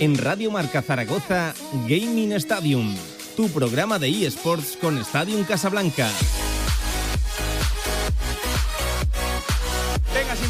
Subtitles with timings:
[0.00, 1.54] En Radio Marca Zaragoza,
[1.88, 2.94] Gaming Stadium,
[3.36, 6.08] tu programa de eSports con Stadium Casablanca.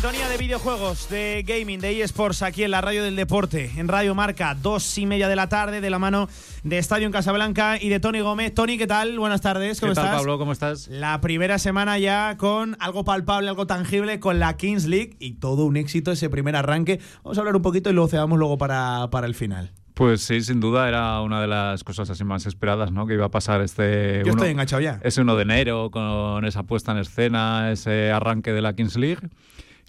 [0.00, 4.14] Sintonía de videojuegos, de gaming, de eSports aquí en la radio del deporte, en Radio
[4.14, 6.28] Marca, dos y media de la tarde, de la mano
[6.62, 8.54] de Estadio en Casablanca y de Tony Gómez.
[8.54, 9.18] Tony, ¿qué tal?
[9.18, 10.18] Buenas tardes, ¿cómo ¿Qué tal, estás?
[10.20, 10.38] Pablo?
[10.38, 10.86] ¿Cómo estás?
[10.86, 15.64] La primera semana ya con algo palpable, algo tangible con la Kings League y todo
[15.64, 17.00] un éxito ese primer arranque.
[17.24, 19.72] Vamos a hablar un poquito y lo cebamos luego para, para el final.
[19.94, 23.04] Pues sí, sin duda era una de las cosas así más esperadas, ¿no?
[23.08, 24.18] Que iba a pasar este.
[24.18, 25.00] Yo uno- estoy enganchado ya.
[25.02, 29.28] Ese 1 de enero, con esa puesta en escena, ese arranque de la Kings League.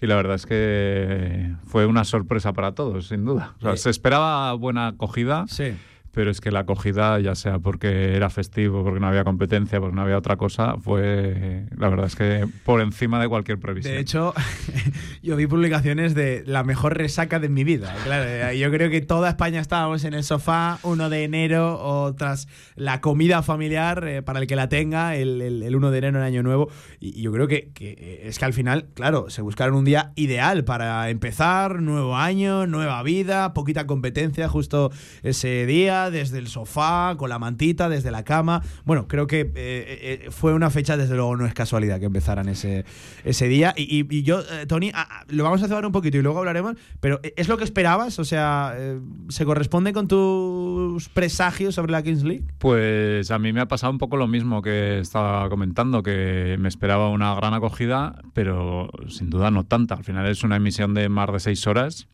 [0.02, 3.54] Y la verdad es que fue una sorpresa para todos, sin duda.
[3.58, 3.76] O sea, Eh.
[3.76, 5.74] se esperaba buena acogida, Sí.
[6.12, 9.94] Pero es que la acogida, ya sea porque era festivo, porque no había competencia, porque
[9.94, 13.94] no había otra cosa, fue, la verdad es que por encima de cualquier previsión.
[13.94, 14.34] De hecho,
[15.22, 17.94] yo vi publicaciones de la mejor resaca de mi vida.
[18.04, 22.14] Claro, eh, yo creo que toda España estábamos en el sofá 1 de enero o
[22.14, 25.98] tras la comida familiar eh, para el que la tenga el, el- el 1 de
[25.98, 26.68] enero en Año Nuevo.
[26.98, 30.12] Y, yo creo que, que, eh, es que al final, claro, se buscaron un día
[30.16, 34.90] ideal para empezar, nuevo año, nueva vida, poquita competencia justo
[35.22, 38.62] ese día, desde el sofá, con la mantita, desde la cama.
[38.84, 42.48] Bueno, creo que eh, eh, fue una fecha, desde luego no es casualidad que empezaran
[42.48, 42.84] ese,
[43.24, 43.74] ese día.
[43.76, 44.92] Y, yo, eh, Tony,
[45.28, 48.18] lo vamos a cebar un poquito y luego hablaremos, pero eh, ¿es lo que esperabas?
[48.18, 52.44] O sea, eh, ¿se corresponde con tus presagios sobre la Kings League?
[52.58, 56.68] Pues a mí me ha pasado un poco lo mismo que estaba comentando, que me
[56.68, 59.94] esperaba una gran acogida, pero sin duda no tanta.
[59.96, 62.08] Al final es una emisión de más de seis horas,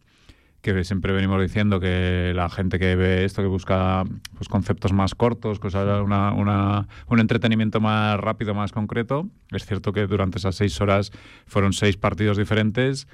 [0.74, 4.04] que siempre venimos diciendo que la gente que ve esto, que busca
[4.36, 9.28] pues, conceptos más cortos, cosas, una, una- un entretenimiento más rápido, más concreto.
[9.52, 11.12] Es cierto que durante esas seis horas
[11.46, 13.06] fueron seis partidos diferentes,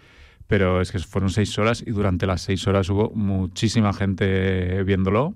[0.46, 5.34] pero es que fueron seis horas y durante las seis horas hubo muchísima gente viéndolo.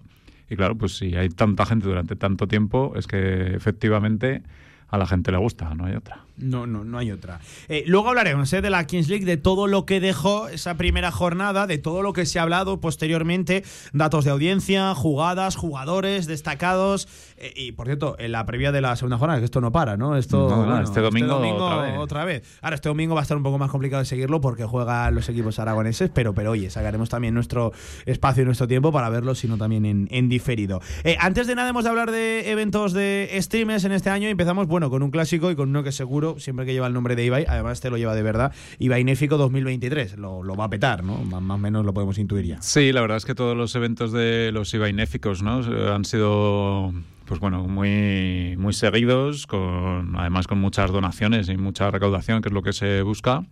[0.48, 4.42] Y claro, pues si hay tanta gente durante tanto tiempo, es que efectivamente
[4.89, 6.20] a la gente le gusta, no hay otra.
[6.39, 7.41] No, no, no hay otra.
[7.69, 11.11] Eh, luego hablaremos eh, de la Kings League, de todo lo que dejó esa primera
[11.11, 13.64] jornada, de todo lo que se ha hablado posteriormente,
[13.95, 17.08] datos de audiencia, jugadas, jugadores destacados.
[17.39, 19.96] eh, y por cierto, en la previa de la segunda jornada, que esto no para,
[19.96, 20.14] ¿no?
[20.17, 22.42] Esto, No, no, este domingo otra otra, vez.
[22.42, 22.58] vez.
[22.61, 25.27] Ahora, este domingo va a estar un poco más complicado de seguirlo porque juegan los
[25.30, 27.73] equipos aragoneses, pero, pero oye, sacaremos también nuestro
[28.05, 30.83] espacio y nuestro tiempo para verlo, sino también en, en diferido.
[31.19, 34.67] Antes de nada, hemos de hablar de eventos de streamers en este año y empezamos,
[34.77, 37.25] bueno, con un clásico y con uno que seguro, siempre que lleva el nombre de
[37.25, 40.19] Ibai, además este lo lleva de verdad, Ibai Néfico 2023.
[40.19, 41.17] Lo, lo va a petar, ¿no?
[41.17, 42.61] Más, más o menos lo podemos intuir ya.
[42.61, 45.63] Sí, la verdad es que todos los eventos de los IVA inéficos ¿no?
[45.95, 46.92] han sido
[47.25, 52.53] pues bueno, muy, muy seguidos, con, además con muchas donaciones y mucha recaudación, que es
[52.53, 53.47] lo que se busca.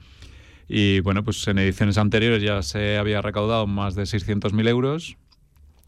[0.69, 5.17] Y bueno, pues en ediciones anteriores ya se había recaudado más de 600.000 euros,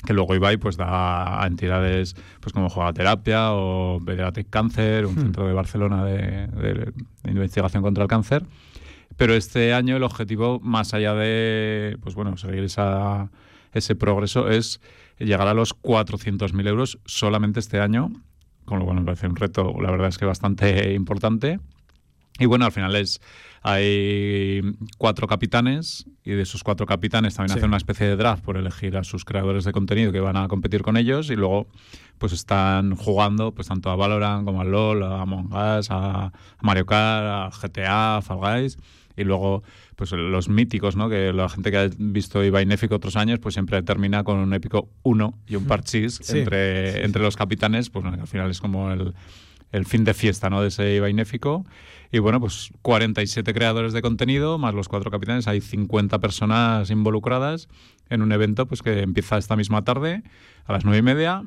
[0.05, 5.47] que luego Ibai pues da a entidades pues como Terapia o Pediatric Cancer, un centro
[5.47, 6.93] de Barcelona de, de-
[7.23, 8.45] de investigación contra el cáncer.
[9.17, 13.31] Pero este año el objetivo, más allá de pues bueno, seguir esa,
[13.73, 14.81] ese progreso, es
[15.19, 18.13] llegar a los 400.000 euros solamente este año,
[18.67, 21.59] con lo cual me parece un reto, la verdad es que bastante importante.
[22.39, 23.23] Y bueno, al final es
[23.69, 24.61] hay
[24.97, 27.59] cuatro capitanes y de esos cuatro capitanes también Sí.
[27.59, 30.47] hacen una especie de draft por elegir a sus creadores de contenido que van a
[30.47, 31.67] competir con ellos y luego
[32.19, 36.33] pues están jugando pues tanto a Valorant como al LoL, a Among Us, a
[36.63, 38.79] Mario Kart, a GTA, a Fall Guys
[39.17, 39.65] y luego
[39.97, 41.09] pues los míticos, ¿no?
[41.09, 44.55] Que la gente que ha visto Ibai Néfico otros años pues siempre termina con un
[44.55, 48.49] épico 1 y un parchís Sí, entre, sí, entre los capitanes, pues bueno, al final
[48.49, 49.13] es como el
[49.73, 50.63] el fin de fiesta ¿no?
[50.63, 51.65] de ese IVA inéfico.
[52.13, 57.69] Y bueno, pues 47 creadores de contenido, más los cuatro capitanes, hay 50 personas involucradas
[58.09, 60.23] en un evento pues que empieza esta misma tarde
[60.65, 61.43] a las nueve y media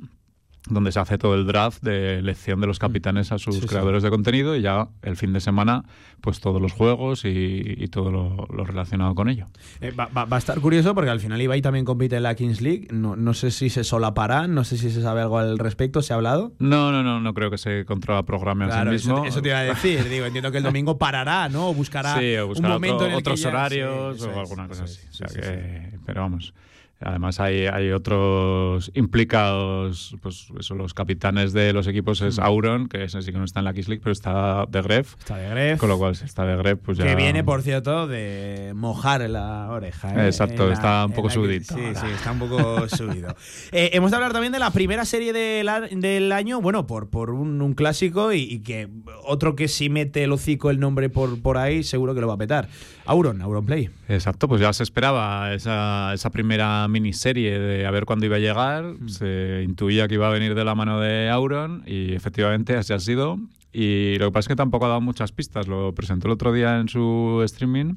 [0.70, 3.68] donde se hace todo el draft de elección de los capitanes a sus Sí, sí.
[3.68, 5.84] creadores de contenido y ya el fin de semana
[6.22, 7.30] pues todos los juegos y,
[7.78, 9.48] y todo lo, lo relacionado con ello.
[9.82, 12.36] Eh, va, va- va a estar curioso porque al final Ibai también compite en la
[12.36, 12.88] Kings League.
[12.92, 16.14] No, no sé si se solaparán, no sé si se sabe algo al respecto, ¿se
[16.14, 16.52] ha hablado?
[16.60, 19.26] No, no, no, no creo que se controla programa en Claro, sí eso, mismo.
[19.26, 20.08] eso te iba a decir.
[20.10, 21.70] Digo, entiendo que el domingo parará, ¿no?
[21.70, 25.00] O buscará, un momento otro- en el que otros ya- horarios o alguna cosa así.
[25.10, 26.54] O sea que- Pero vamos.
[27.02, 32.26] Además hay, hay otros implicados, pues eso, los capitanes de los equipos Mm.
[32.26, 34.82] es Auron, que ese sí que no está en la Kings League, pero está de
[34.82, 35.16] Gref.
[35.20, 35.80] Está de Gref.
[35.80, 37.06] Con lo cual, si está de Gref, pues ya...
[37.06, 40.14] Que viene, por cierto, de mojar la oreja.
[40.14, 40.26] ¿eh?
[40.28, 43.36] Exacto, la- está un poco la subidito Sí, sí, está un poco subido.
[43.72, 47.10] Eh, hemos de hablar también de la primera serie del, a- del año, bueno, por,
[47.10, 48.90] por un, un clásico y, y que
[49.26, 52.34] otro que si mete el hocico el nombre por, por ahí, seguro que lo va
[52.34, 52.68] a petar.
[53.06, 53.90] Auron, Auron Play.
[54.08, 58.40] Exacto, pues ya se esperaba esa, esa primera miniserie de a ver cuándo iba a
[58.40, 58.96] llegar.
[59.08, 63.00] Se intuía que iba a venir de la mano de Auron y efectivamente así ha
[63.00, 63.40] sido.
[63.72, 65.68] Y lo que pasa es que tampoco ha dado muchas pistas.
[65.68, 67.96] Lo presentó el otro día en su streaming.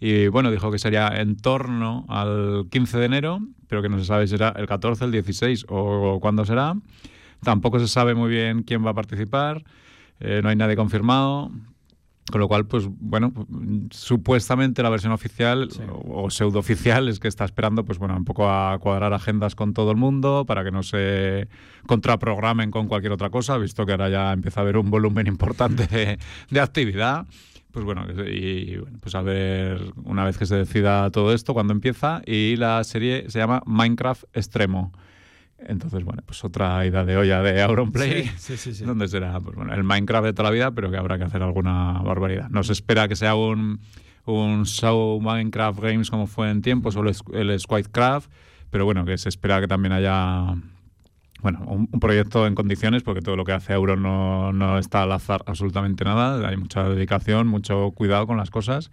[0.00, 4.04] Y bueno, dijo que sería en torno al 15 de enero, pero que no se
[4.04, 6.74] sabe si será el 14, el 16 o cuándo será.
[7.42, 9.64] Tampoco se sabe muy bien quién va a participar.
[10.20, 11.50] Eh, no hay nadie confirmado.
[12.30, 13.32] Con lo cual, pues bueno,
[13.90, 15.68] supuestamente la versión oficial
[16.04, 19.74] o, pseudo oficial es que está esperando, pues bueno, un poco a cuadrar agendas con
[19.74, 21.48] todo el mundo para que no se
[21.86, 25.88] contraprogramen con cualquier otra cosa, visto que ahora ya empieza a haber un volumen importante
[26.48, 27.26] de, actividad.
[27.72, 31.72] Pues bueno, y, bueno, pues a ver una vez que se decida todo esto, cuando
[31.72, 32.22] empieza.
[32.24, 34.92] Y la serie se llama Minecraft Extremo.
[35.66, 39.56] Entonces, bueno, pues otra ida de olla de Auronplay, sí, sí, sí, donde será pues,
[39.56, 42.48] bueno, el Minecraft de toda la vida, pero que habrá que hacer alguna barbaridad.
[42.50, 43.80] No se espera que sea un,
[44.24, 48.30] un show Minecraft Games como fue en tiempo, solo el Squidcraft,
[48.70, 50.54] pero bueno, que se espera que también haya
[51.40, 55.12] bueno, un, proyecto en condiciones, porque todo lo que hace Auron no, no está al
[55.12, 58.90] azar absolutamente nada, hay mucha dedicación, mucho cuidado con las cosas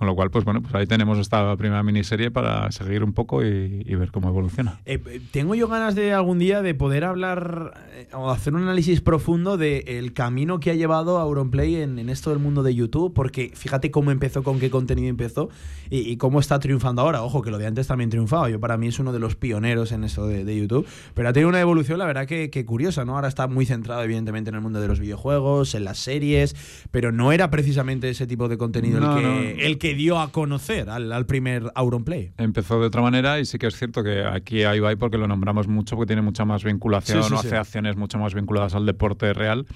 [0.00, 3.44] con lo cual, pues bueno, pues ahí tenemos esta primera miniserie para seguir un poco
[3.44, 4.80] y, ver cómo evoluciona.
[4.86, 9.02] Eh, tengo yo ganas de algún día de poder hablar eh, o hacer un análisis
[9.02, 13.12] profundo del camino que ha llevado a Auronplay en, en, esto del mundo de YouTube,
[13.12, 15.50] porque fíjate cómo empezó, con qué contenido empezó
[15.90, 17.22] y, cómo está triunfando ahora.
[17.22, 18.48] Ojo, que lo de antes también triunfaba.
[18.48, 21.48] Yo para mí es uno de los pioneros en esto de, YouTube, pero ha tenido
[21.48, 23.16] una evolución, la verdad, que, curiosa, ¿no?
[23.16, 26.56] Ahora está muy centrado, evidentemente, en el mundo de los videojuegos, en las series,
[26.90, 30.88] pero no era precisamente ese tipo de contenido el, que, el que dio a conocer
[30.90, 32.32] al, primer Auronplay.
[32.38, 35.26] Empezó de otra manera y sí que es cierto que aquí hay Ibai porque lo
[35.26, 39.32] nombramos mucho, porque tiene mucha más vinculación, o hace acciones mucho más vinculadas al deporte
[39.32, 39.66] real,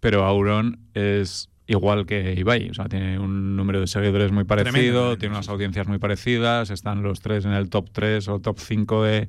[0.00, 5.16] pero Auron es igual que Ibai, o sea, tiene un número de seguidores muy parecido,
[5.16, 9.02] tiene unas audiencias muy parecidas, están los tres en el top 3 o top 5
[9.02, 9.28] de,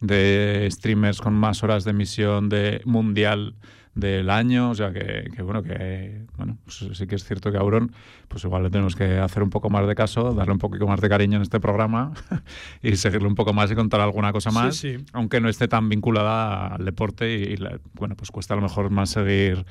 [0.00, 3.54] de streamers con más horas de emisión de mundial
[3.96, 7.60] del año, o sea que, bueno, que bueno, pues sí que es cierto que a
[7.60, 7.92] Auron,
[8.28, 11.00] pues igual le tenemos que hacer un poco más de caso, darle un poquito más
[11.00, 12.12] de cariño en este programa
[12.82, 14.84] y seguirle un poco más y contar alguna cosa más,
[15.14, 17.56] aunque no esté tan vinculada al deporte y,
[17.94, 19.64] bueno, pues cuesta a lo mejor más seguir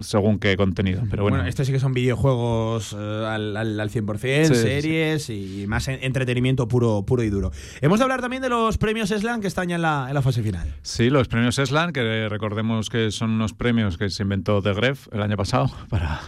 [0.00, 1.02] según qué contenido.
[1.10, 6.68] Pero bueno, bueno sí que son videojuegos eh, al, al, 100%, series y más entretenimiento
[6.68, 7.50] puro, puro y duro.
[7.80, 10.22] Hemos de hablar también de los premios Eslan que están ya en la, en la
[10.22, 10.74] fase final.
[10.82, 15.08] Sí, los premios Eslan, que recordemos que son unos premios que se inventó The Gref
[15.12, 16.20] el año pasado para,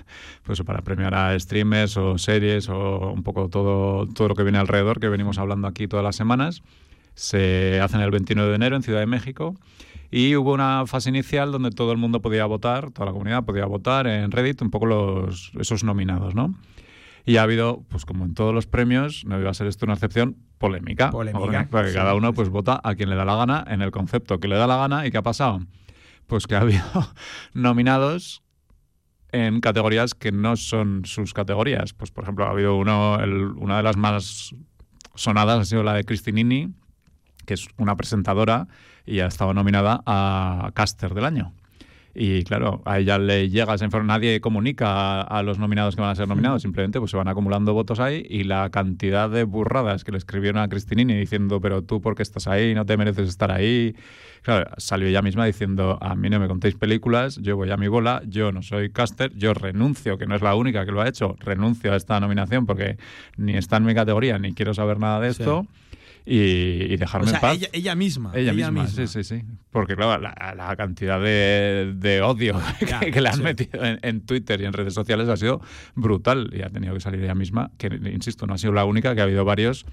[0.42, 4.58] pues, para premiar a streamers o series o un poco todo, todo lo que viene
[4.58, 6.62] alrededor, que venimos hablando aquí todas las semanas.
[7.14, 9.54] Se hacen el 29 de enero en Ciudad de México.
[10.10, 13.66] Y hubo una fase inicial donde todo el mundo podía votar, toda la comunidad podía
[13.66, 16.54] votar en Reddit un poco los, esos nominados, ¿no?
[17.24, 19.94] Y ha habido, pues como en todos los premios, no iba a ser esto una
[19.94, 21.10] excepción, polémica.
[21.10, 21.68] Polémica.
[21.70, 24.48] Porque cada uno pues vota a quien le da la gana en el concepto que
[24.48, 25.06] le da la gana.
[25.06, 25.60] ¿Y qué ha pasado?
[26.26, 26.82] Pues que ha habido
[27.54, 28.42] nominados
[29.32, 31.92] en categorías que no son sus categorías.
[31.92, 33.18] Pues por ejemplo, ha habido uno,
[33.56, 34.54] una de las más
[35.14, 36.74] sonadas ha sido la de Cristinini,
[37.50, 38.68] que es una presentadora
[39.04, 41.52] y ha estado nominada a Caster del año.
[42.14, 46.10] Y claro, a ella le llega esa información, nadie comunica a, los nominados que van
[46.10, 50.04] a ser nominados, simplemente pues se van acumulando votos ahí y la cantidad de burradas
[50.04, 53.28] que le escribieron a Cristinini diciendo, pero tú por qué estás ahí, no te mereces
[53.28, 53.96] estar ahí.
[54.42, 57.88] Claro, salió ella misma diciendo, a mí no me contéis películas, yo voy a mi
[57.88, 61.08] bola, yo no soy caster, yo renuncio, que no es la única que lo ha
[61.08, 62.96] hecho, renuncio a esta nominación porque
[63.36, 65.66] ni está en mi categoría, ni quiero saber nada de esto
[66.24, 67.58] y, dejarme en paz.
[67.72, 68.32] Ella, misma.
[68.34, 69.42] Ella, misma, sí, sí, sí.
[69.70, 72.60] Porque, claro, la, cantidad de, odio
[73.12, 75.60] que, le han metido en, Twitter y en redes sociales ha sido
[75.94, 79.14] brutal y ha tenido que salir ella misma, que, insisto, no ha sido la única,
[79.14, 79.86] que ha habido varios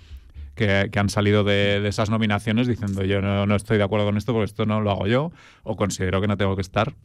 [0.56, 4.34] que, han salido de, esas nominaciones diciendo yo no, no estoy de acuerdo con esto
[4.34, 5.32] porque esto no lo hago yo
[5.64, 6.96] o considero que no tengo que estar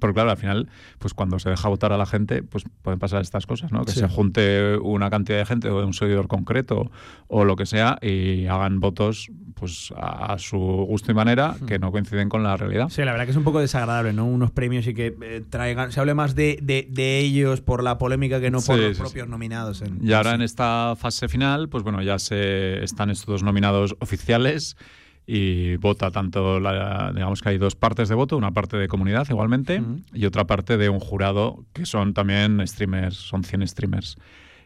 [0.00, 3.22] porque claro, al final, pues cuando se deja votar a la gente, pues pueden pasar
[3.22, 3.84] estas cosas, ¿no?
[3.84, 6.90] Que se junte una cantidad de gente o de un seguidor concreto
[7.28, 11.90] o lo que sea y hagan votos pues a, su gusto y manera que no
[11.90, 12.88] coinciden con la realidad.
[12.90, 14.26] Sí, la verdad que es un poco desagradable, ¿no?
[14.26, 18.40] Unos premios y que eh, traigan, se hable más de, de, ellos por la polémica
[18.40, 19.82] que no por los propios nominados.
[20.00, 24.76] y ahora en esta fase final, pues bueno, ya se están estos dos nominados oficiales
[25.30, 29.26] y vota tanto, la, digamos que hay dos partes de voto, una parte de comunidad
[29.28, 29.82] igualmente
[30.14, 34.16] y otra parte de un jurado que son también streamers, son 100 streamers.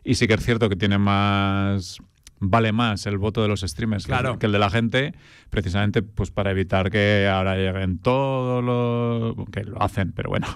[0.05, 1.99] Y sí que es cierto que tiene más
[2.39, 4.39] vale más el voto de los streamers claro.
[4.39, 5.15] que el de la gente,
[5.51, 10.47] precisamente pues para evitar que ahora lleguen todos los que lo hacen, pero bueno,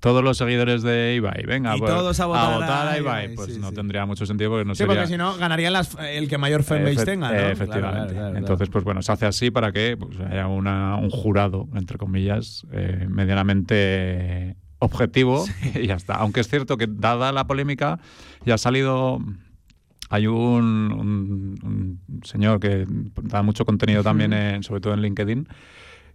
[0.00, 3.34] todos los seguidores de Ibai, venga, Y pues, todos a votar a a Ibai, Ibai,
[3.36, 3.74] pues sí, no sí.
[3.74, 4.94] tendría mucho sentido porque no Sí, sería...
[4.94, 7.34] porque si no, ganarían las, el que mayor fanbase Efe- tenga, ¿no?
[7.38, 7.80] Efectivamente.
[7.80, 11.10] Claro, claro, claro, Entonces, pues bueno, se hace así para que pues, haya una- un
[11.10, 16.14] jurado, entre comillas, eh, medianamente objetivo y ya está.
[16.14, 17.98] Aunque es cierto que dada la polémica,
[18.44, 19.18] ya ha salido...
[20.12, 20.34] Hay un,
[20.92, 22.84] un- un señor que
[23.22, 25.46] da mucho contenido también, en- sobre todo en LinkedIn,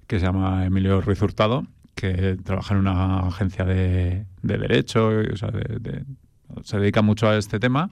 [0.07, 1.65] que se llama Emilio Ruiz Hurtado,
[1.95, 6.03] que trabaja en una agencia de, de derecho, o sea, de-
[6.63, 7.89] se dedica mucho a este tema.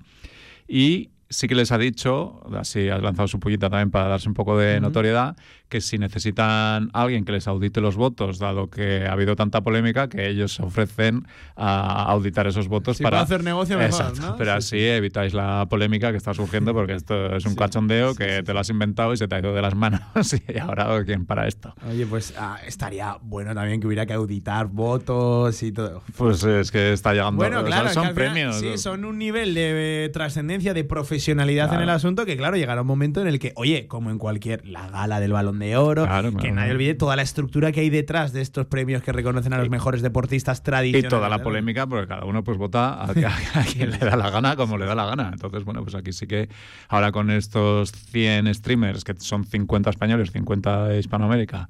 [0.67, 4.33] Y sí que les ha dicho, así ha lanzado su pollita también para darse un
[4.35, 5.35] poco de notoriedad,
[5.67, 9.61] que si necesitan a alguien que les audite los votos, dado que ha habido tanta
[9.61, 11.25] polémica, que ellos se ofrecen
[11.55, 14.35] a auditar esos votos Si para hacer negocio, mejor, Exacto, ¿no?
[14.37, 18.13] Pero Sí, así evitáis la polémica que está surgiendo, porque esto es un Sí, cachondeo
[18.13, 20.01] que te lo has inventado y se te ha ido de las manos.
[20.47, 21.73] y ahora, ¿quién para esto?
[21.89, 26.03] Oye, pues ah, estaría bueno también que hubiera que auditar votos y todo.
[26.15, 27.37] Pues es que está llegando.
[27.37, 28.59] Bueno, o sea, claro, que son final, premios.
[28.59, 31.73] sí, son un nivel de eh, trascendencia, de profesionalidad Claro.
[31.73, 34.65] en el asunto que, claro, llegará un momento en el que, oye, como en cualquier,
[34.67, 36.55] la gala del balón de oro, Claro, que claro.
[36.55, 39.67] nadie olvide toda la estructura que hay detrás de estos premios que reconocen a los
[39.67, 41.09] Y- mejores deportistas Y tradicionales.
[41.09, 44.29] toda la polémica, porque cada uno pues vota a, a- a quien le da la
[44.29, 45.29] gana, como le da la gana.
[45.33, 46.49] Entonces, bueno, pues aquí sí que
[46.89, 51.69] ahora con estos 100 streamers, que son 50 españoles, 50 de Hispanoamérica,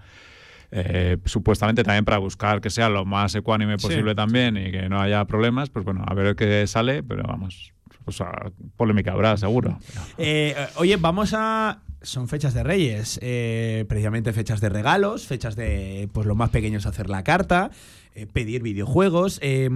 [0.72, 4.90] eh, supuestamente también para buscar que sea lo más ecuánime Sí, posible también y que
[4.90, 7.73] no haya problemas, pues bueno, a ver qué sale, pero vamos,
[8.04, 9.80] pues ah, polémica habrá, seguro.
[10.18, 11.82] Eh, eh, oye, vamos a.
[12.02, 16.86] Son fechas de Reyes, eh, precisamente fechas de regalos, fechas de pues los más pequeños
[16.86, 17.72] hacer la carta,
[18.16, 19.40] eh, pedir videojuegos.
[19.42, 19.70] eh,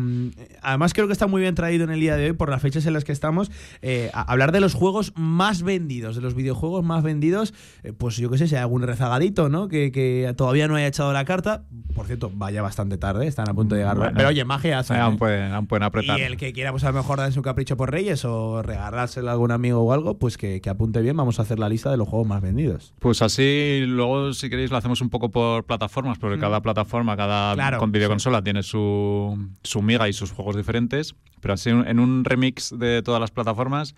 [0.62, 2.86] además, creo que está muy bien traído en el día de hoy, por las fechas
[2.86, 3.52] en las que estamos,
[3.82, 7.54] eh, a- hablar de los juegos más vendidos, de los videojuegos más vendidos.
[7.84, 9.68] eh, pues yo qué sé, si hay algún rezagadito, ¿no?
[9.68, 11.64] Que, que todavía no haya echado la carta.
[11.96, 13.98] Por cierto, vaya bastante tarde, están a punto de llegar.
[13.98, 14.14] Bueno.
[14.16, 15.18] pero oye, magia hacen, aún, ¿eh?
[15.18, 16.20] pueden, aún pueden apretar.
[16.20, 19.30] Y el que quiera, pues a lo mejor darse un capricho por Reyes o regalárselo
[19.30, 21.18] a algún amigo o algo, pues que, que apunte bien.
[21.18, 22.94] Vamos a hacer la lista de los juegos más vendidos.
[23.00, 26.42] Pues así, luego si queréis lo hacemos un poco por plataformas, porque Mm.
[26.42, 31.54] cada plataforma, cada Claro, con videoconsola tiene su, su miga y sus juegos diferentes, pero
[31.54, 33.96] así en un remix de todas las plataformas,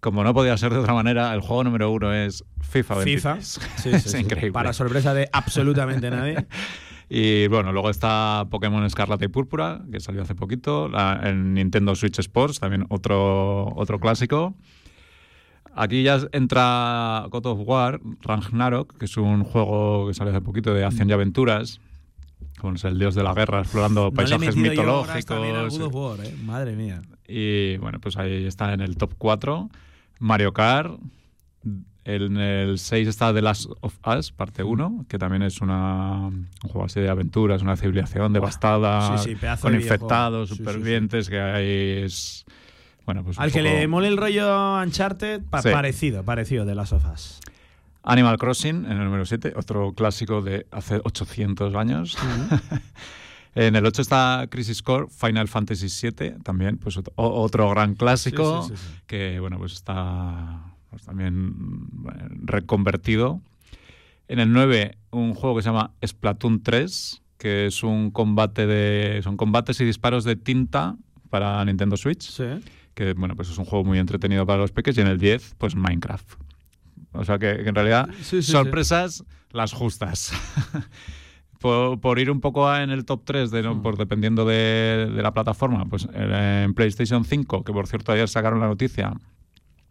[0.00, 3.60] como no podía ser de otra manera, el juego número uno es FIFA 23.
[3.86, 4.52] es increíble.
[4.52, 6.46] Para sorpresa de absolutamente nadie.
[7.08, 11.94] Y bueno, luego está Pokémon Escarlata y Púrpura, que salió hace poquito, la- en Nintendo
[11.94, 14.54] Switch Sports, también otro, otro clásico.
[15.76, 20.72] Aquí ya entra God of War, Ragnarok, que es un juego que salió hace poquito
[20.72, 21.80] de acción y aventuras,
[22.64, 25.80] con el dios de la guerra, explorando No le he paisajes yo mitológicos.
[25.80, 26.34] of War, ¿eh?
[26.44, 27.02] Madre mía.
[27.28, 29.68] Y bueno, pues ahí está en el top 4.
[30.18, 30.98] Mario Kart.
[32.06, 36.48] En el 6 está The Last of Us, parte 1, que también es una, un
[36.62, 41.40] juego así de aventuras, una civilización devastada, sí, sí, con de infectados, sí, supervivientes, que
[41.40, 42.44] hay es...
[43.06, 46.90] Bueno, pues Al que poco- le mole el rollo Uncharted, pa- parecido, parecido de las
[46.90, 47.40] sofás.
[48.04, 52.16] Animal Crossing, en el número 7, otro clásico de hace 800 años.
[53.54, 58.62] en el 8 está Crisis Core, Final Fantasy 7, también, pues otro, gran clásico.
[58.64, 59.00] Sí, sí, sí, sí.
[59.06, 63.40] que bueno, pues está pues, también bueno, reconvertido.
[64.28, 69.20] En el 9, un juego que se llama Splatoon 3, que es un combate de.
[69.22, 70.96] son combates y disparos de tinta
[71.30, 72.40] para Nintendo Switch.
[72.94, 74.96] Que bueno, pues es un juego muy entretenido para los peques.
[74.96, 76.43] Y en el 10, pues Minecraft.
[77.14, 78.52] O sea que, que en realidad, Sí, sí, sí.
[78.52, 80.32] sorpresas las justas.
[81.60, 83.62] por, por ir un poco a- en el top 3, de.
[83.62, 83.80] ¿no?
[83.82, 88.60] por dependiendo de, de la plataforma, pues en PlayStation 5, que por cierto ayer sacaron
[88.60, 89.12] la noticia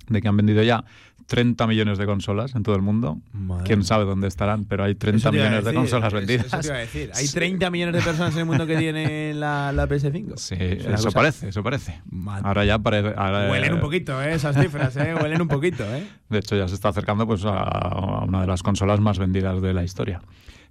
[0.10, 0.84] de que han vendido ya
[1.28, 3.20] 30 millones de consolas en todo el mundo.
[3.32, 6.14] Madre Quién sabe dónde estarán, pero hay 30 Eso te iba a millones de consolas
[6.14, 6.46] vendidas.
[6.48, 7.12] Eso te iba a decir.
[7.16, 7.34] Hay Sí.
[7.34, 10.38] 30 millones de personas en el mundo que tienen la, la PS5.
[10.38, 12.02] Sí, eso cosa- parece, eso parece.
[12.10, 12.48] Madre.
[12.48, 13.14] Ahora ya parece.
[13.18, 14.34] ahora- Huelen un poquito, ¿eh?
[14.34, 15.16] Esas cifras, ¿eh?
[15.16, 16.06] Huelen un poquito, ¿eh?
[16.30, 19.62] De hecho, ya se está acercando pues, a a una de las consolas más vendidas
[19.62, 20.22] de la historia.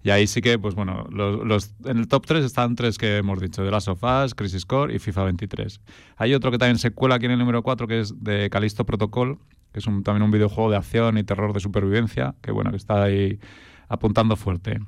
[0.05, 3.19] Y ahí sí que, pues bueno, los, los- en el top 3 están tres que
[3.19, 5.81] hemos dicho, The Last of Us, Crisis Core y FIFA 23.
[6.17, 8.85] Hay otro que también se cuela aquí en el número 4, que es de Callisto
[8.85, 9.39] Protocol,
[9.73, 12.77] que es un- también un videojuego de acción y terror de supervivencia, que bueno, que
[12.77, 13.39] está ahí
[13.89, 14.79] apuntando fuerte.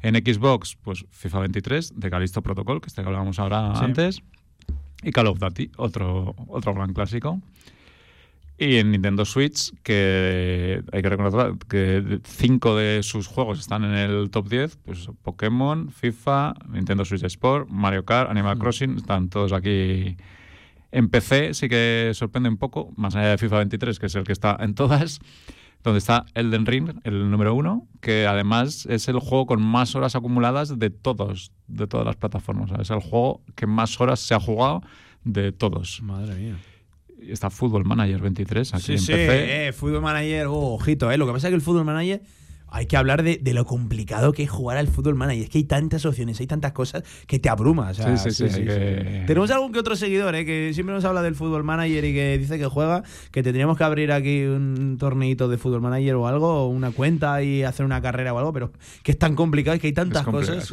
[0.00, 3.84] En Xbox, pues FIFA 23, de Callisto Protocol, que este que hablábamos ahora Sí.
[3.84, 4.22] antes.
[5.02, 7.40] Y Call of Duty, otro, otro gran clásico.
[8.60, 13.94] Y en Nintendo Switch, que hay que reconocer que cinco de sus juegos están en
[13.94, 18.60] el top 10, pues Pokémon, FIFA, Nintendo Switch Sport, Mario Kart, Animal Mm.
[18.60, 20.16] Crossing, están todos aquí.
[20.90, 24.24] En PC sí que sorprende un poco, más allá de FIFA 23, que es el
[24.24, 25.18] que está en todas,
[25.84, 30.16] donde está Elden Ring, el número uno, que además es el juego con más horas
[30.16, 32.70] acumuladas de todos, de todas las plataformas.
[32.80, 34.82] Es el juego que más horas se ha jugado
[35.24, 36.00] de todos.
[36.02, 36.56] Madre mía.
[37.28, 39.68] Está Football Manager 23 aquí Sí, en sí, PC.
[39.68, 41.18] eh, Fútbol Manager, oh, ojito, eh.
[41.18, 42.22] Lo que pasa es que el Fútbol Manager
[42.70, 45.44] hay que hablar de, de lo complicado que es jugar al Fútbol Manager.
[45.44, 47.90] Es que hay tantas opciones, hay tantas cosas que te abruma.
[47.90, 51.04] o sea, Sí, sí, sí, que- Tenemos algún que otro seguidor, eh, que siempre nos
[51.04, 54.96] habla del Fútbol Manager y que dice que juega, que tendríamos que abrir aquí un
[54.98, 58.52] torneito de Fútbol Manager o algo, o una cuenta y hacer una carrera o algo,
[58.52, 58.72] pero
[59.02, 60.70] que es tan complicado y que hay tantas cosas.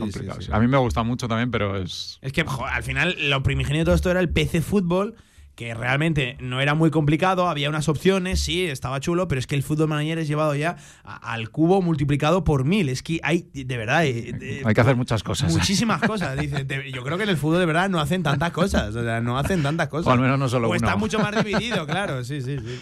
[0.52, 2.20] A mí me gusta mucho también, pero es...
[2.22, 5.16] Es que al final lo primigenio de todo esto era el PC fútbol,
[5.56, 9.56] que realmente no era muy complicado, había unas opciones, sí, estaba chulo, pero es que
[9.56, 12.90] el fútbol manager es llevado ya a- al cubo multiplicado por mil.
[12.90, 15.52] Es que hay, de verdad, eh, eh, Hay que hacer muchas cosas.
[15.54, 16.38] muchísimas cosas.
[16.38, 19.04] Dice, de- yo creo que en el fútbol de verdad no hacen tantas cosas, o
[19.04, 20.08] sea, no hacen tantas cosas.
[20.08, 22.80] O al menos no solo O está mucho más dividido, claro, sí, sí, sí.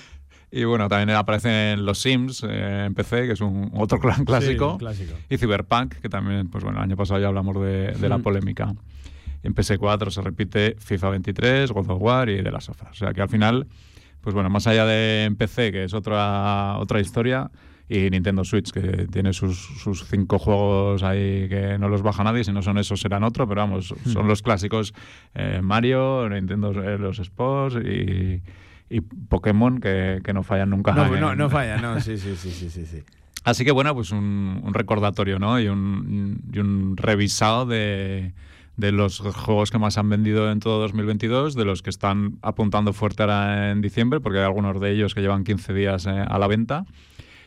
[0.56, 4.74] Y bueno, también aparecen los Sims eh, en PC, que es un otro clan clásico.
[4.74, 5.14] Sí, clásico.
[5.30, 8.22] Y Cyberpunk, que también, pues bueno, el año pasado ya hablamos de, de la Mm.
[8.24, 8.74] polémica.
[9.44, 12.78] En PS4 se repite FIFA 23, God of War y de las Us.
[12.90, 13.68] O sea que al final,
[14.22, 17.52] pues bueno, más allá de en PC, que es otra, otra historia,
[17.90, 22.44] y Nintendo Switch, que tiene sus, sus cinco juegos ahí que no los baja nadie,
[22.46, 24.10] si no son esos serán otro, pero vamos, Mm.
[24.10, 24.94] son los clásicos
[25.36, 28.42] eh, Mario, Nintendo eh, los Sports y,
[28.90, 30.94] y Pokémon que, que no fallan nunca.
[30.94, 32.86] No, en- no, no falla, no, sí, sí, sí, sí, sí.
[32.86, 33.04] sí.
[33.44, 35.60] Así que bueno, pues un, un recordatorio, ¿no?
[35.60, 38.32] Y un, y un revisado de,
[38.78, 42.94] de los juegos que más han vendido en todo 2022, de los que están apuntando
[42.94, 46.40] fuerte ahora en diciembre, porque hay algunos de ellos que llevan 15 días eh, a
[46.40, 46.86] la venta.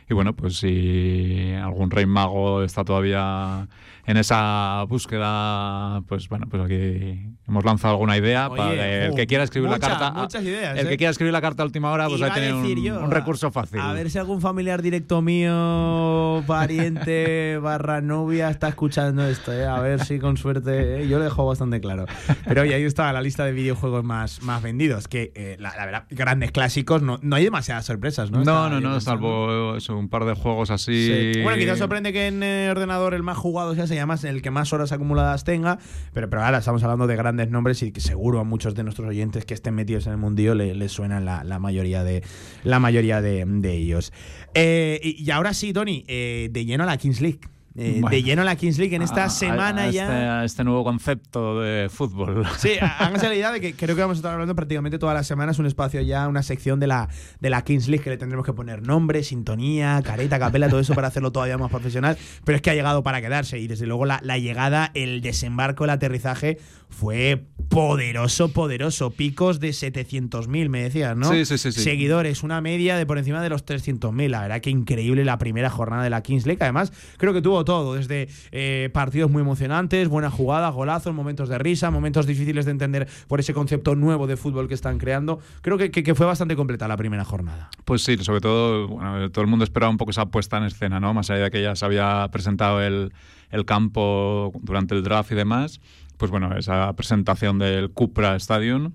[0.09, 3.68] Y bueno, pues si algún rey mago está todavía
[4.06, 9.26] en esa búsqueda, pues bueno, pues aquí hemos lanzado alguna idea Oye, para el que
[9.26, 10.20] quiera escribir muchas, la carta.
[10.20, 10.90] muchas ideas, el ¿eh?
[10.90, 13.10] que quiera escribir la carta a última hora, pues va a tener un, yo, un
[13.10, 13.80] recurso fácil.
[13.80, 19.66] A ver si algún familiar directo mío, pariente, barra novia, está escuchando esto, ¿eh?
[19.66, 21.02] A ver si con suerte.
[21.02, 21.08] ¿eh?
[21.08, 22.06] Yo lo dejo bastante claro.
[22.46, 25.08] Pero oye, ahí está la lista de videojuegos más, más vendidos.
[25.08, 28.38] Que eh, la, la verdad, grandes clásicos, no, no hay demasiadas sorpresas, ¿no?
[28.38, 29.00] No, Estaba no, no, pensando.
[29.00, 31.32] salvo eso, un par de juegos así.
[31.34, 31.42] Sí.
[31.42, 34.73] Bueno, quizás sorprende que en ordenador el más jugado sea, se llama el que más
[34.73, 35.78] horas acumuladas tenga,
[36.13, 39.09] pero, pero ahora estamos hablando de grandes nombres y que seguro a muchos de nuestros
[39.09, 42.23] oyentes que estén metidos en el mundillo le- les suenan la, mayoría de
[42.63, 44.13] la mayoría de, ellos.
[44.54, 47.41] Eh, y, y ahora sí, Tony, eh, de lleno a la Kings League.
[47.78, 48.08] Eh, Bueno.
[48.17, 50.36] De lleno la Kings League en esta A- a- semana a ya.
[50.36, 52.47] Este, este nuevo concepto de fútbol.
[52.58, 55.26] Sí, háganse la idea de que creo que vamos a estar hablando prácticamente todas las
[55.26, 57.08] semanas, un espacio ya, una sección de la,
[57.41, 60.95] de la Kings League que le tendremos que poner nombre, sintonía, careta, capela, todo eso
[60.95, 62.17] para hacerlo todavía más profesional.
[62.45, 65.84] Pero es que ha llegado para quedarse y desde luego la, la llegada, el desembarco,
[65.84, 66.58] el aterrizaje
[66.89, 69.10] fue poderoso, poderoso.
[69.10, 71.30] Picos de 700.000, me decías, ¿no?
[71.30, 71.80] Sí, sí, sí, sí.
[71.82, 74.28] Seguidores, una media de por encima de los 300.000.
[74.30, 76.62] La verdad que increíble la primera jornada de la Kings League.
[76.62, 81.59] Además, creo que tuvo todo, desde eh, partidos muy emocionantes, buenas jugadas, golazos, momentos de
[81.59, 85.41] risa, momentos difíciles de entender por ese concepto nuevo de fútbol que están creando.
[85.61, 87.69] Creo que, que- que fue bastante completa la primera jornada.
[87.85, 90.99] Pues sí, sobre todo, bueno, todo el mundo esperaba un poco esa puesta en escena,
[91.00, 91.13] ¿no?
[91.13, 93.13] Más allá de que ya se había presentado el,
[93.50, 95.81] el campo durante el draft y demás,
[96.17, 98.93] pues bueno, esa presentación del Cupra Stadium,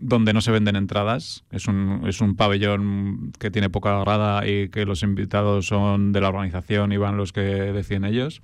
[0.00, 4.68] donde no se venden entradas, es un, es un pabellón que tiene poca grada y
[4.68, 8.40] que los invitados son de la organización y van los que deciden ellos,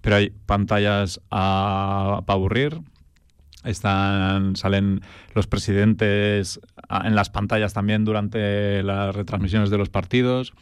[0.00, 2.80] pero hay pantallas para aburrir,
[3.64, 5.00] están salen
[5.34, 10.52] los presidentes ah, en las pantallas también durante las retransmisiones de los partidos.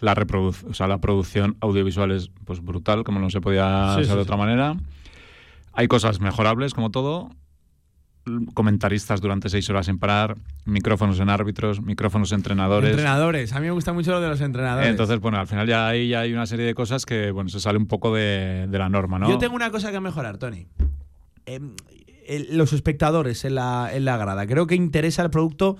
[0.00, 4.04] La o sea, la producción audiovisual es pues brutal como no se podía Sí, hacer
[4.04, 4.20] sí, de sí.
[4.20, 4.76] otra manera.
[5.72, 7.30] Hay cosas mejorables como todo
[8.54, 13.66] comentaristas durante seis horas sin parar micrófonos en árbitros micrófonos en entrenadores Entrenadores, a mí
[13.66, 14.88] me gusta mucho lo de los entrenadores.
[14.88, 17.58] entonces bueno al final ya ahí ya hay una serie de cosas que bueno se
[17.60, 20.66] sale un poco de, de la norma no Yo tengo una cosa que mejorar, Tony.
[21.46, 21.74] Em,
[22.50, 24.46] los espectadores en la, en la grada.
[24.46, 25.76] Creo que interesa el producto.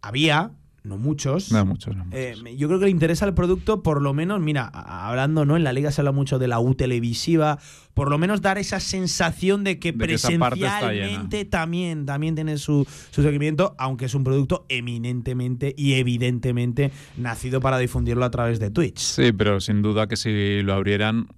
[0.00, 0.50] Había,
[0.86, 1.52] no muchos.
[1.52, 2.18] no muchos, no muchos.
[2.18, 5.56] Eh, yo creo que le interesa el producto, por lo menos, mira, hablando, ¿no?
[5.56, 7.58] En la liga se habla mucho de la U televisiva,
[7.94, 12.86] por lo menos dar esa sensación de que De que presencialmente también, también tiene su,
[13.10, 18.70] su seguimiento, aunque es un producto eminentemente y evidentemente nacido para difundirlo a través de
[18.70, 18.98] Twitch.
[18.98, 21.28] Sí, pero sin duda que si lo abrieran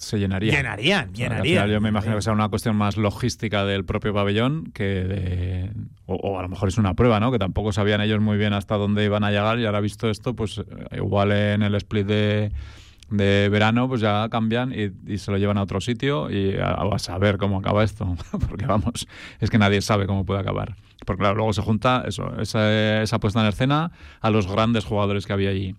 [0.00, 0.52] se llenaría.
[0.52, 1.44] Llenarían, llenarían.
[1.44, 5.70] final yo me imagino que sea una cuestión más logística del propio pabellón que de,
[6.06, 7.30] o, o a lo mejor es una prueba, ¿no?
[7.30, 10.34] Que tampoco sabían ellos muy bien hasta dónde iban a llegar y ahora visto esto,
[10.34, 12.50] pues eh, igual en el split de,
[13.10, 16.76] de verano pues ya cambian y, y se lo llevan a otro sitio y a,
[16.76, 18.16] a saber cómo acaba esto,
[18.48, 19.06] porque vamos,
[19.38, 20.76] es que nadie sabe cómo puede acabar.
[21.04, 25.26] Porque claro, luego se junta eso, esa, esa puesta en escena a los grandes jugadores
[25.26, 25.74] que había allí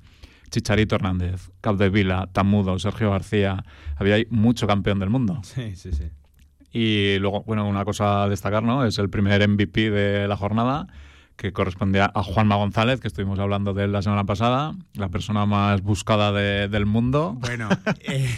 [0.52, 3.64] Chicharito Hernández, Capdevila, Tamudo, Sergio García.
[3.96, 5.40] Había ahí mucho campeón del mundo.
[5.44, 6.10] Sí, sí, sí.
[6.74, 8.86] Y luego, bueno, una cosa a destacar, ¿no?
[8.86, 10.88] Es el primer MVP de la jornada
[11.42, 15.48] que correspondía a Juanma González, que estuvimos hablando de él la semana pasada, la persona
[15.48, 17.36] más buscada de- del mundo.
[17.40, 17.68] Bueno,
[18.02, 18.30] eh,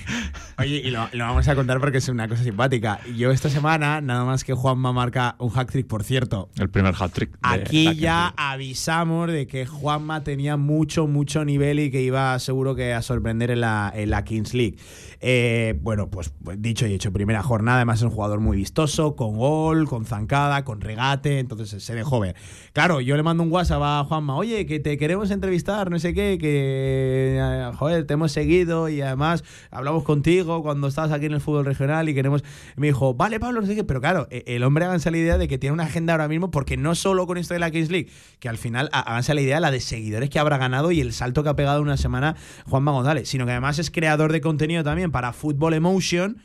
[0.57, 3.01] oye, y lo, lo vamos a contar porque es una cosa simpática.
[3.17, 6.49] Yo esta semana, nada más que Juanma marca un hack trick, por cierto.
[6.57, 7.37] El primer hat-trick.
[7.41, 12.93] Aquí ya avisamos de que Juanma tenía mucho, mucho nivel y que iba seguro que
[12.93, 14.77] a sorprender en la, en la Kings League.
[15.25, 19.15] Eh, bueno, pues pues dicho y hecho, primera jornada, además es un jugador muy vistoso,
[19.15, 22.35] con gol, con zancada, con regate, entonces se dejó ver.
[22.73, 26.13] Claro, yo le mando un WhatsApp a Juanma, oye, que te queremos entrevistar, no sé
[26.13, 31.31] qué, que, eh, joder, te hemos seguido y además hablamos contigo cuando estabas aquí en
[31.31, 32.43] el fútbol regional y queremos...
[32.75, 35.37] me dijo, vale, Pablo, no sé qué, pero claro, e- el hombre avanza la idea
[35.37, 37.89] de que tiene una agenda ahora mismo, porque no solo con esto de la Kings
[37.91, 38.09] League,
[38.41, 41.13] que al final avanza la idea de la de seguidores que habrá ganado y el
[41.13, 42.35] salto que ha pegado una semana
[42.67, 46.35] Juanma González, sino que además es creador de contenido también para Football Emotion.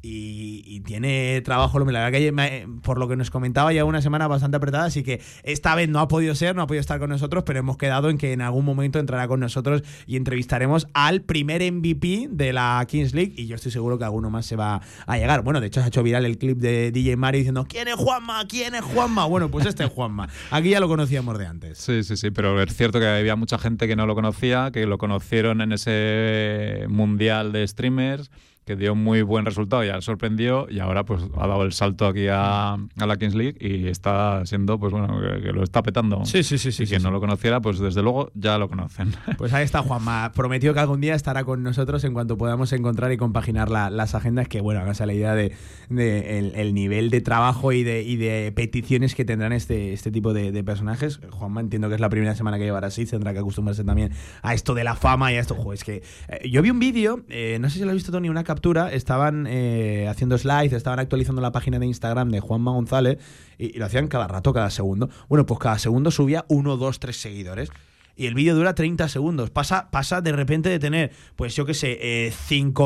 [0.00, 4.56] Y, tiene trabajo, la verdad que por lo que nos comentaba, ya una semana bastante
[4.56, 7.44] apretada, así que esta vez no ha podido ser, no ha podido estar con nosotros,
[7.44, 11.60] pero hemos quedado en que en algún momento entrará con nosotros y entrevistaremos al primer
[11.60, 15.18] MVP de la Kings League y yo estoy seguro que alguno más se va a
[15.18, 15.42] llegar.
[15.42, 17.96] Bueno, de hecho se ha hecho viral el clip de DJ Mario diciendo ¿Quién es
[17.96, 18.46] Juanma?
[18.48, 19.26] ¿Quién es Juanma?
[19.26, 20.28] Bueno, pues este es Juanma.
[20.50, 21.78] Aquí ya lo conocíamos de antes.
[21.78, 24.86] Sí, sí, sí, pero es cierto que había mucha gente que no lo conocía, que
[24.86, 28.30] lo conocieron en ese mundial de streamers,
[28.68, 32.28] que dio muy buen resultado, ya sorprendió y ahora pues ha dado el salto aquí
[32.28, 36.24] a, a la Kings League y está siendo, pues bueno, que, que lo está petando.
[36.26, 37.12] Sí, sí, sí, sí, Y sí, quien no sí.
[37.14, 39.12] lo conociera, pues desde luego ya lo conocen.
[39.38, 40.32] Pues ahí está Juanma.
[40.34, 44.14] Prometió que algún día estará con nosotros en cuanto podamos encontrar y compaginar la- las
[44.14, 44.48] agendas.
[44.48, 45.52] Que bueno, hagas la idea de,
[45.88, 50.10] de el, el nivel de trabajo y de, y de peticiones que tendrán este, este
[50.10, 51.20] tipo de, de personajes.
[51.30, 53.06] Juanma entiendo que es la primera semana que llevará así.
[53.06, 55.54] Tendrá que acostumbrarse también a esto de la fama y a esto.
[55.54, 58.10] Jo, es que eh, yo vi un vídeo, eh, no sé si lo has visto
[58.12, 58.44] Tony, una
[58.90, 63.18] Estaban eh, haciendo slides, estaban actualizando la página de Instagram de Juanma González
[63.58, 65.08] y, y lo hacían cada rato, cada segundo.
[65.28, 67.70] Bueno, pues cada segundo subía uno, dos, tres seguidores
[68.18, 69.48] y el vídeo dura 30 segundos.
[69.50, 72.32] Pasa, pasa de repente de tener, pues yo qué sé, eh,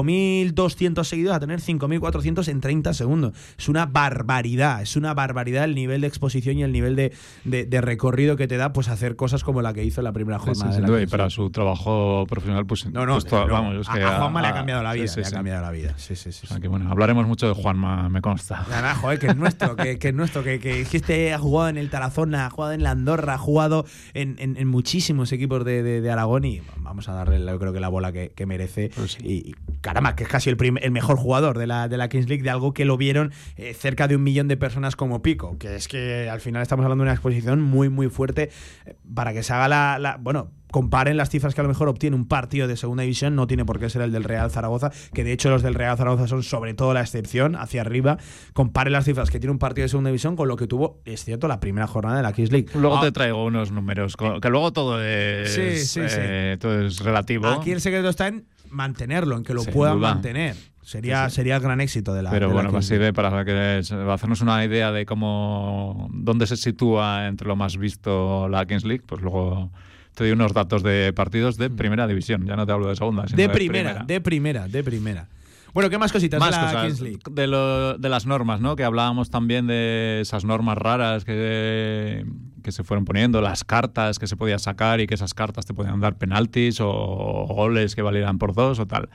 [0.07, 3.33] 5.200 seguidores a tener 5.400 en 30 segundos.
[3.59, 7.13] Es una barbaridad, es una barbaridad el nivel de exposición y el nivel de,
[7.45, 10.13] de- de recorrido que te da pues hacer cosas como la que hizo en la
[10.13, 10.73] primera Sí, jornada.
[10.73, 13.63] sí, de sin la para su trabajo profesional, pues, No, no, pues, desde to- luego.
[13.65, 15.27] vamos, es a, que a Juanma le ha a- cambiado la vida, sí, sí, le
[15.27, 15.35] ha sí.
[15.35, 15.95] cambiado la vida.
[15.97, 16.41] Sí, sí, sí.
[16.45, 18.67] O sea, que bueno, hablaremos mucho de Juanma, me consta.
[18.69, 21.69] Nada, joder, que es nuestro, que, que es nuestro, que, que, que este ha jugado
[21.69, 25.65] en el Tarazona, ha jugado en la Andorra, ha jugado en, en- en muchísimos equipos
[25.65, 28.47] de, de- de Aragón y vamos a darle, yo creo que la bola que, que
[28.47, 28.91] merece.
[28.97, 29.19] Pues sí.
[29.23, 32.09] y, y, caramba, que es casi el, prim- el mejor jugador de la, de la
[32.09, 35.23] Kings League, de algo que lo vieron eh, cerca de un millón de personas como
[35.23, 38.51] pico, que es que al final estamos hablando de una exposición muy, muy fuerte
[38.87, 41.89] eh, para que se haga la, la- bueno, comparen las cifras que a lo mejor
[41.89, 44.91] obtiene un partido de segunda división, no tiene por qué ser el del Real Zaragoza,
[45.15, 48.19] que de hecho los del Real Zaragoza son sobre todo la excepción, hacia arriba.
[48.53, 51.25] Comparen las cifras que tiene un partido de segunda división con lo que tuvo, es
[51.25, 52.67] cierto, la primera jornada de la Kings League.
[52.75, 56.17] Luego Ah, te traigo unos números, que luego todo es, Sí, sí, sí.
[56.19, 57.47] eh, todo es relativo.
[57.47, 60.15] Aquí el secreto está en mantenerlo, en que lo puedan duda.
[60.15, 60.57] mantener.
[60.83, 61.37] Sería, Sí, sí.
[61.37, 62.99] sería el gran éxito de la Pero de la bueno, League.
[62.99, 67.77] de para que se- hacernos una idea de cómo dónde se sitúa entre lo más
[67.77, 69.71] visto la Kings League, pues luego
[70.15, 72.45] te doy unos datos de partidos de primera división.
[72.47, 75.29] Ya no te hablo de segunda, sino De de primera, de primera, de primera.
[75.75, 77.21] Bueno, ¿qué más cositas Más de la cosas Kings League?
[77.31, 78.77] de, lo- de las normas, ¿no?
[78.77, 82.27] Que hablábamos también de esas normas raras que,
[82.63, 85.73] que se fueron poniendo, las cartas que se podía sacar y que esas cartas te
[85.73, 89.09] podían dar penaltis o, goles que valieran por dos o tal.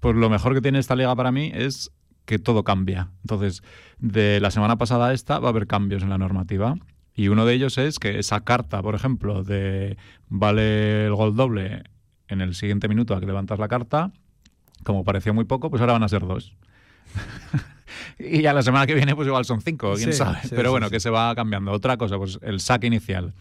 [0.00, 1.92] Pues lo mejor que tiene esta liga para mí es
[2.24, 3.10] que todo cambia.
[3.22, 3.62] Entonces,
[3.98, 6.74] de la semana pasada a esta va a haber cambios en la normativa.
[7.14, 9.96] Y uno de ellos es que esa carta, por ejemplo, de
[10.28, 11.84] vale el gol doble
[12.28, 14.10] en el siguiente minuto a que levantas la carta,
[14.82, 16.54] como parecía muy poco, pues ahora van a ser dos.
[18.18, 20.38] y ya la semana que viene, pues igual son cinco, quién Sí, sabe.
[20.42, 20.92] sí, Pero bueno, sí.
[20.92, 21.70] que se va cambiando.
[21.72, 23.32] Otra cosa, pues el saque inicial.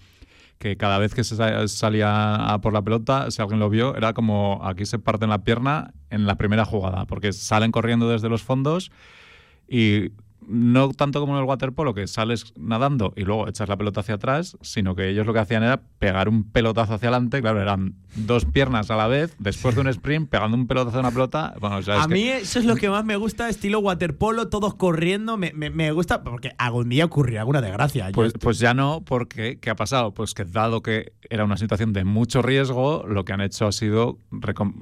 [0.60, 3.96] Que cada vez que se sa- salía a por la pelota, si alguien lo vio,
[3.98, 8.30] era como aquí se parten la pierna en la primera jugada, porque salen corriendo desde
[8.30, 8.92] los fondos
[9.68, 10.10] y
[10.48, 14.16] no tanto como en el waterpolo, que sales nadando y luego echas la pelota hacia
[14.16, 17.42] atrás, sino que ellos lo que hacían era pegar un pelotazo hacia adelante.
[17.42, 21.00] Claro, eran dos piernas a la vez, después de un sprint, pegando un pelotazo a
[21.02, 21.54] una pelota.
[21.60, 23.80] Bueno, o sea, es A que- mí eso es lo que más me gusta, estilo
[23.80, 28.10] waterpolo, todos corriendo, me, me- me gusta porque algún día ocurrirá alguna desgracia.
[28.14, 30.14] Pues, pues ya no, porque ¿qué ha pasado?
[30.14, 33.72] Pues que dado que era una situación de mucho riesgo, lo que han hecho ha
[33.72, 34.18] sido,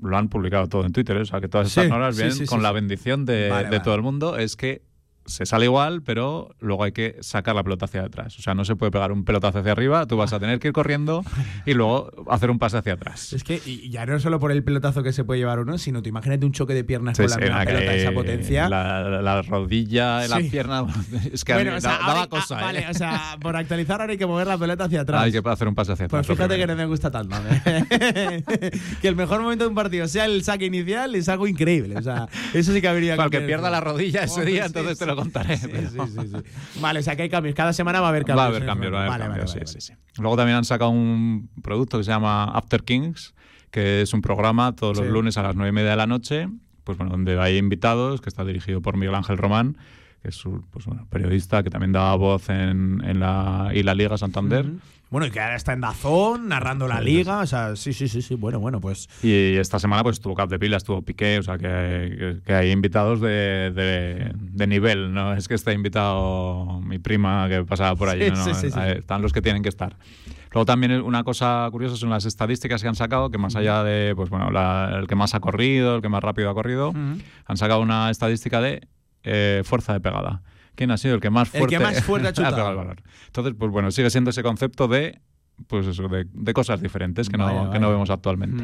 [0.02, 1.21] lo han publicado todo en Twitter, ¿eh?
[1.21, 3.69] o sea que todas estas Sí, normas vienen sí, con la bendición de, Vale, de
[3.69, 3.80] vale.
[3.84, 4.82] todo el mundo, es que
[5.25, 8.38] se sale igual, pero luego hay que sacar la pelota hacia atrás.
[8.39, 10.69] O sea, no se puede pegar un pelotazo hacia arriba, tú vas a tener que
[10.69, 11.23] ir corriendo
[11.65, 13.34] y luego hacer un pase hacia atrás.
[13.34, 16.01] Es que y ya no solo por el pelotazo que se puede llevar uno, sino
[16.01, 18.69] tú imagínate un choque de piernas con la Sí, misma sí, pelota, que esa potencia.
[18.69, 20.49] La, la rodilla, la Sí.
[20.49, 20.86] pierna,
[21.31, 22.57] es que a bueno, o sea, da- daba cosa.
[22.57, 22.63] ah, ¿eh?
[22.65, 25.21] Vale, o sea, por actualizar ahora hay que mover la pelota hacia atrás.
[25.23, 26.25] Hay que hacer un pase hacia atrás.
[26.25, 27.36] Pues lo fíjate que no me gusta tanto.
[27.65, 28.43] ¿eh?
[29.01, 31.97] que el mejor momento de un partido sea el saque inicial es algo increíble.
[31.97, 34.65] O sea, eso sí que habría Para el que pierda la rodilla ese Oh, día,
[34.65, 35.11] entonces te sí.
[35.15, 35.58] Lo contaré.
[35.58, 35.97] Sí, pero- sí,
[36.28, 36.80] sí.
[36.82, 37.56] Vale, o sea que hay cambios.
[37.56, 38.39] Cada semana va a haber cambios.
[38.39, 38.65] Va a haber ¿eh?
[38.65, 39.97] cambios, va a haber Vale, cambios, vale, vale.
[40.17, 43.34] Luego también han sacado un producto que se llama After Kings,
[43.71, 46.47] que es un programa todos los lunes a las nueve y media de la noche,
[46.84, 49.78] pues bueno, donde hay invitados, que está dirigido por Miguel Ángel Román,
[50.21, 53.95] que es un pues, bueno, periodista que también da voz en, en la, y la
[53.95, 54.65] Liga Santander.
[55.10, 57.39] Bueno, y que ahora está en Dazón, narrando la liga.
[57.39, 58.36] O sea, sí, sí, sí, sí.
[58.36, 59.10] Bueno, bueno, pues.
[59.21, 63.19] Y esta semana pues estuvo Cap de Pila, estuvo Piqué, o sea que, hay invitados
[63.19, 68.25] de, de- de nivel, no es que esté invitado mi prima que pasaba por allí,
[68.25, 69.97] Sí, no, sí, están los que tienen que estar.
[70.53, 74.13] Luego también una cosa curiosa son las estadísticas que han sacado, que más allá de,
[74.15, 77.57] pues bueno, la- el que más ha corrido, el que más rápido ha corrido, han
[77.57, 78.88] sacado una estadística de
[79.23, 80.41] eh, fuerza de pegada.
[80.75, 82.55] ¿Quién ha sido el que más El fuerte, que más fuerte ha chutado.
[82.55, 83.01] pegado el balón?
[83.27, 85.19] Entonces, pues bueno, sigue siendo ese concepto de,
[85.67, 88.63] pues eso, de, de cosas diferentes que, no, que no vemos actualmente.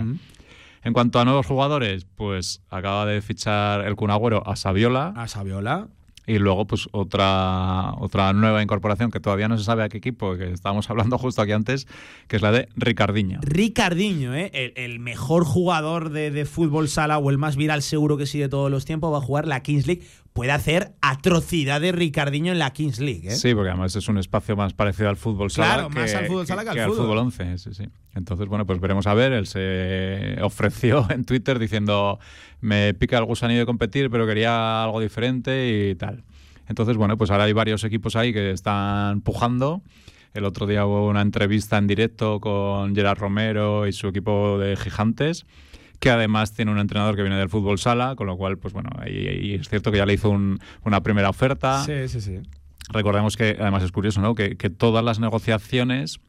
[0.83, 5.27] En cuanto a nuevos jugadores, pues acaba de fichar el Kun Agüero a Saviola A
[5.27, 5.89] Saviola.
[6.25, 10.37] y luego pues otra otra nueva incorporación que todavía no se sabe a qué equipo,
[10.37, 11.87] que estábamos hablando justo aquí antes,
[12.27, 13.39] que es la de Ricardiño.
[13.41, 14.49] Ricardiño, ¿eh?
[14.53, 18.39] el, el mejor jugador de, de fútbol sala o el más viral seguro que sí
[18.39, 20.03] de todos los tiempos, va a jugar la Kings League.
[20.37, 23.27] Puede hacer atrocidades Ricardiño en la Kings League.
[23.27, 23.31] ¿eh?
[23.31, 26.45] Sí, porque además es un espacio más parecido al fútbol sala Claro, más al fútbol
[26.45, 27.05] sala que al al fútbol.
[27.05, 27.57] fútbol 11.
[27.57, 27.85] Sí, sí.
[28.13, 29.31] Entonces, bueno, pues veremos a ver.
[29.31, 32.19] Él se ofreció en Twitter diciendo,
[32.61, 36.23] me pica el gusanillo de competir, pero quería algo diferente y tal.
[36.67, 39.81] Entonces, bueno, pues ahora hay varios equipos ahí que están pujando.
[40.35, 44.75] El otro día hubo una entrevista en directo con Gerard Romero y su equipo de
[44.75, 45.47] gigantes,
[45.99, 48.89] que además tiene un entrenador que viene del fútbol sala, con lo cual, pues bueno,
[49.07, 49.11] y,
[49.47, 51.83] y es cierto que ya le hizo un- una primera oferta.
[51.83, 52.21] sí, sí.
[52.21, 52.39] sí.
[52.89, 54.33] Recordemos que, además es curioso, ¿no?
[54.33, 56.19] Que, que todas las negociaciones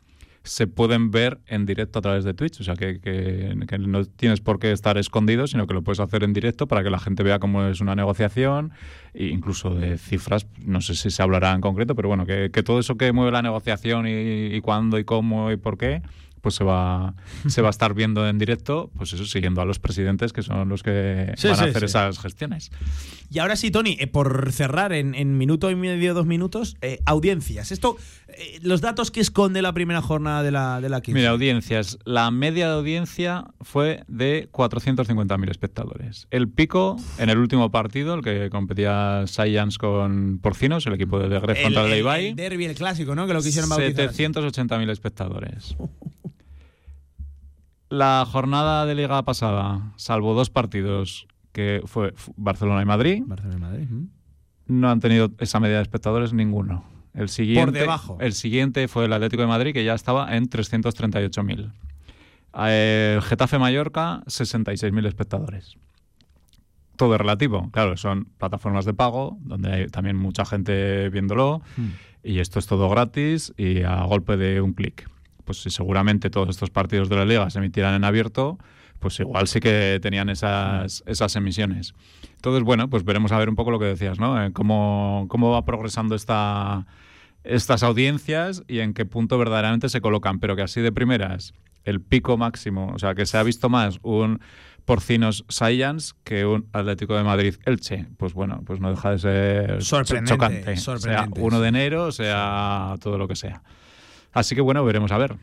[0.43, 2.61] se pueden ver en directo a través de Twitch.
[2.61, 6.01] O sea, que, que- que no tienes por qué estar escondido, sino que lo puedes
[6.01, 8.73] hacer en directo para que la gente vea cómo es una negociación,
[9.15, 10.47] e incluso de cifras.
[10.65, 13.31] No sé si se hablará en concreto, pero bueno, que, que todo eso que mueve
[13.33, 16.03] la negociación y, y cuándo y cómo y por qué
[16.41, 17.15] pues se va
[17.49, 20.69] se va a estar viendo en directo pues eso siguiendo a los presidentes que son
[20.69, 21.85] los que Sí, van sí, a hacer sí.
[21.87, 22.71] esas gestiones
[23.31, 26.99] Y ahora sí, Tony, eh, por cerrar en, en minuto y medio, dos minutos, eh,
[27.05, 27.73] audiencias.
[27.73, 27.99] Esto,
[28.29, 31.35] eh, los datos que esconde la primera jornada de la, de la Kings Mira, League.
[31.35, 31.99] audiencias.
[32.07, 36.27] La media de audiencia fue de 450.000 espectadores.
[36.31, 41.29] El pico en el último partido, el que competía Science con Porcinos, el equipo de
[41.39, 43.27] Gref contra el, de Ibai, el derbi, el clásico, ¿no?
[43.27, 44.09] Que lo quisieron bautizar.
[44.09, 44.23] así.
[44.25, 45.77] 780.000 espectadores.
[47.91, 53.61] La jornada de liga pasada, salvo dos partidos, que fue Barcelona y Madrid, Barcelona y
[53.61, 53.87] Madrid.
[54.67, 56.85] no han tenido esa media de espectadores ninguno.
[57.15, 58.19] El siguiente, debajo.
[58.21, 61.73] El siguiente fue el Atlético de Madrid, que ya estaba en 338.000.
[62.67, 65.77] Eh, El Getafe Mallorca, 66.000 espectadores.
[66.97, 67.71] Todo es relativo.
[67.73, 71.89] Claro, son plataformas de pago, donde hay también mucha gente viéndolo, Hmm.
[72.23, 75.09] y esto es todo gratis y a golpe de un clic.
[75.49, 78.59] Pues si seguramente todos estos partidos de la liga se emitieran en abierto,
[78.99, 81.95] pues igual sí que tenían esas, esas emisiones.
[82.35, 84.45] Entonces, bueno, pues veremos a ver un poco lo que decías, ¿no?
[84.45, 86.85] Eh, cómo, cómo va progresando esta,
[87.45, 92.03] estas audiencias y en qué punto verdaderamente se colocan, pero que así de primeras, el
[92.03, 94.41] pico máximo, o sea, que se ha visto más un
[94.85, 98.05] Porcinos Science que un Atlético de Madrid Elche.
[98.19, 100.77] Pues bueno, pues no deja de ser Sorprendente, chocante.
[100.77, 101.63] sorprendente, sea 1 sí.
[101.63, 103.63] de enero, sea todo lo que sea.
[104.33, 105.37] Así que bueno, veremos a ver.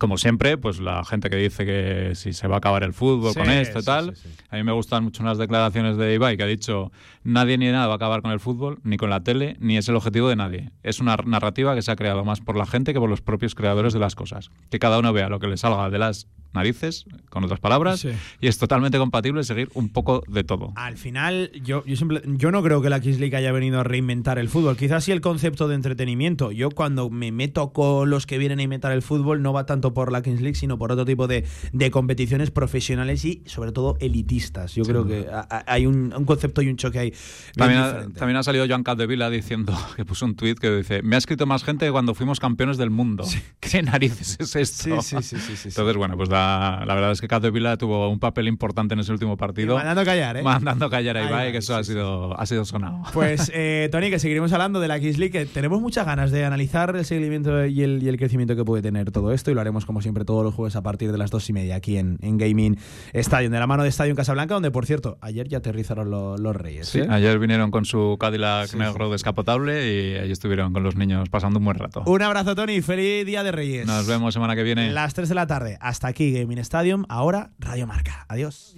[0.00, 3.32] Como siempre, pues la gente que dice que si se va a acabar el fútbol
[3.32, 4.16] Sí, con esto y sí, tal.
[4.16, 4.28] sí.
[4.50, 6.90] A mí me gustan mucho unas declaraciones de Ibai que ha dicho
[7.22, 9.88] nadie ni nada va a acabar con el fútbol, ni con la tele, ni es
[9.88, 10.70] el objetivo de nadie.
[10.82, 13.54] Es una narrativa que se ha creado más por la gente que por los propios
[13.54, 14.50] creadores de las cosas.
[14.68, 18.10] Que cada uno vea lo que le salga de las narices, con otras palabras, Sí.
[18.40, 20.72] y es totalmente compatible seguir un poco de todo.
[20.76, 23.84] Al final, yo, yo, simple- yo no creo que la Kings League haya venido a
[23.84, 24.76] reinventar el fútbol.
[24.76, 26.52] Quizás sí el concepto de entretenimiento.
[26.52, 29.92] Yo cuando me meto con los que vienen a inventar el fútbol, no va tanto
[29.94, 33.96] por la Kings League, sino por otro tipo de, de competiciones profesionales y sobre todo
[34.00, 34.74] elitistas.
[34.74, 37.12] Yo creo que a- a- hay un, un concepto y un choque ahí.
[37.56, 41.16] También ha, también ha salido Joan Capdevila diciendo que puso un tuit que dice me
[41.16, 43.24] ha escrito más gente que cuando fuimos campeones del mundo.
[43.60, 45.02] ¿Qué narices es esto?
[45.02, 45.68] Sí, sí, sí, sí.
[45.68, 48.94] Entonces, bueno, pues da, la, la verdad es que Cato Vila tuvo un papel importante
[48.94, 49.74] en ese último partido.
[49.76, 50.42] mandando callar, ¿eh?
[50.42, 53.02] Mandando callar a Ahí Ibai, va, que eso sí, ha, sido, ha sido sonado.
[53.12, 56.44] Pues, eh, Tony, que seguiremos hablando de la Kings League, que tenemos muchas ganas de
[56.44, 59.60] analizar el seguimiento y el, y el crecimiento que puede tener todo esto, y lo
[59.60, 62.18] haremos como siempre todos los jueves a partir de las dos y media aquí en,
[62.22, 62.78] en Gaming
[63.12, 66.54] Stadium, de la mano de Stadium Casablanca, donde, por cierto, ayer ya aterrizaron lo- los
[66.56, 66.88] Reyes.
[66.88, 67.06] Sí, ¿eh?
[67.08, 71.58] ayer vinieron con su Cadillac Sí, negro descapotable y allí estuvieron con los niños pasando
[71.58, 72.02] un buen rato.
[72.06, 73.86] Un abrazo, Tony, feliz Día de Reyes.
[73.86, 74.90] Nos vemos semana que viene.
[74.92, 78.26] Las 3 de la tarde, hasta aquí Gaming Stadium, ahora Radio Marca.
[78.28, 78.72] Adiós.